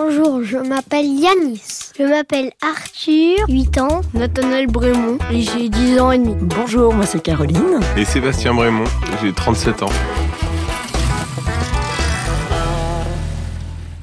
[0.00, 1.90] Bonjour, je m'appelle Yanis.
[1.98, 4.02] Je m'appelle Arthur, 8 ans.
[4.14, 6.36] Nathanaël Brémond et j'ai 10 ans et demi.
[6.40, 7.80] Bonjour, moi c'est Caroline.
[7.96, 8.84] Et Sébastien Brémond,
[9.20, 9.88] j'ai 37 ans.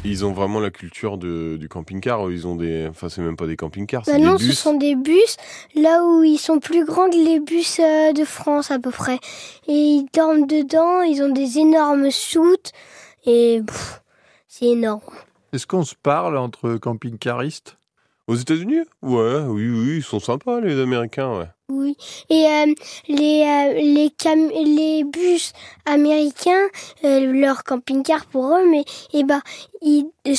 [0.04, 2.30] Ils ont vraiment la culture de, du camping-car.
[2.32, 4.50] Ils ont des, enfin c'est même pas des camping-cars, c'est Bah des non, bus.
[4.50, 5.38] ce sont des bus,
[5.74, 9.20] là où ils sont plus grands que les bus euh, de France à peu près.
[9.70, 12.74] Et ils dorment dedans, ils ont des énormes soutes.
[13.26, 14.02] Et pff,
[14.50, 15.00] c'est énorme.
[15.54, 17.78] Est-ce qu'on se parle entre camping-caristes?
[18.28, 18.82] Aux États-Unis?
[19.02, 21.40] Ouais, oui, oui, ils sont sympas les Américains.
[21.40, 21.48] Ouais.
[21.70, 21.96] Oui.
[22.30, 22.74] Et euh,
[23.08, 25.54] les, euh, les, cam- les bus
[25.86, 26.68] américains,
[27.06, 28.84] euh, leur camping-car pour eux, mais
[29.14, 29.42] eh ben,
[29.82, 30.34] ils, euh,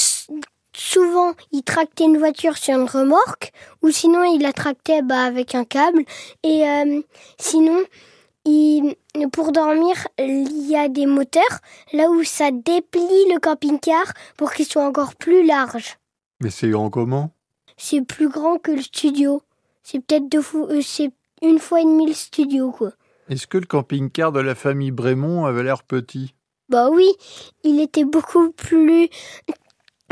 [0.74, 3.52] souvent ils tractaient une voiture sur une remorque,
[3.82, 6.02] ou sinon ils la tractaient bah, avec un câble.
[6.42, 7.00] Et euh,
[7.38, 7.80] sinon,
[9.32, 11.60] pour dormir, il y a des moteurs,
[11.92, 15.98] là où ça déplie le camping-car pour qu'il soit encore plus large.
[16.40, 17.32] Mais c'est grand comment?
[17.76, 19.42] C'est plus grand que le studio.
[19.82, 21.10] C'est peut-être deux fois, euh, c'est
[21.42, 22.92] une fois et demie le studio, quoi.
[23.28, 26.34] Est-ce que le camping-car de la famille Brémond avait l'air petit?
[26.68, 27.08] Bah oui,
[27.64, 29.08] il était beaucoup plus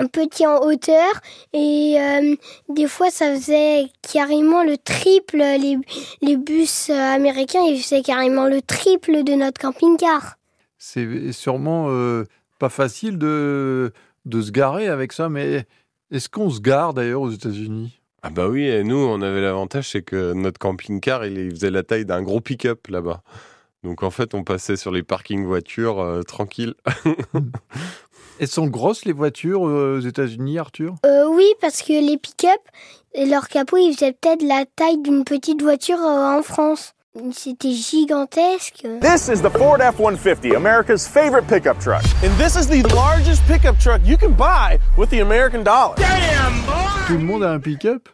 [0.04, 1.08] petit en hauteur
[1.52, 2.36] et euh,
[2.68, 5.38] des fois ça faisait carrément le triple.
[5.38, 5.78] Les,
[6.22, 10.36] les bus euh, américains, ils faisaient carrément le triple de notre camping-car.
[10.78, 12.24] C'est sûrement euh,
[12.58, 13.92] pas facile de,
[14.26, 15.64] de se garer avec ça, mais
[16.10, 18.00] est-ce qu'on se gare d'ailleurs aux États-Unis?
[18.22, 21.82] Ah bah oui, et nous on avait l'avantage c'est que notre camping-car il faisait la
[21.82, 23.22] taille d'un gros pick-up là-bas.
[23.84, 26.74] Donc en fait on passait sur les parkings voitures euh, tranquilles.
[28.38, 30.94] Elles sont grosses les voitures euh, aux États-Unis, Arthur?
[31.06, 32.60] Euh, oui, parce que les pick-up,
[33.16, 36.92] leur capot, ils faisaient peut-être la taille d'une petite voiture euh, en France.
[37.32, 38.86] C'était gigantesque.
[39.00, 42.02] This is the Ford F-150, America's favorite pickup truck.
[42.22, 45.94] And this is the largest pickup truck you can buy with the American dollar.
[47.06, 48.10] Tout le monde a un pick-up?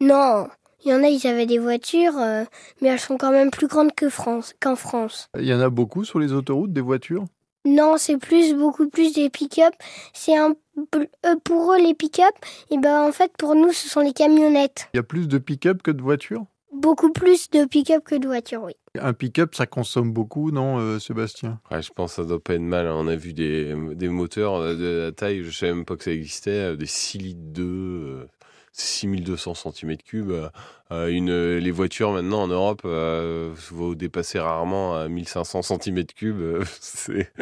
[0.00, 0.48] Non,
[0.86, 2.44] il y en a, ils avaient des voitures, euh,
[2.80, 5.28] mais elles sont quand même plus grandes que France, qu'en France.
[5.38, 7.24] Il y en a beaucoup sur les autoroutes, des voitures?
[7.66, 9.74] Non, c'est plus, beaucoup plus des pick-up.
[10.12, 10.54] C'est un,
[10.94, 12.34] euh, pour eux les pick-up,
[12.70, 14.88] et ben en fait pour nous ce sont les camionnettes.
[14.94, 16.44] Il y a plus de pick-up que de voitures?
[16.72, 18.74] Beaucoup plus de pick-up que de voitures, oui.
[19.00, 21.60] Un pick-up, ça consomme beaucoup, non, euh, Sébastien?
[21.70, 22.86] Ouais, je pense que ça doit pas être mal.
[22.88, 26.04] On a vu des, des moteurs euh, de la taille, je savais même pas que
[26.04, 28.26] ça existait, des 6 litres 2, euh,
[28.80, 30.50] 6200 cm3.
[30.92, 36.64] Euh, une, les voitures maintenant en Europe euh, vont dépasser rarement à 1500 cm3.
[36.80, 37.32] c'est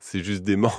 [0.00, 0.72] c'est juste dément.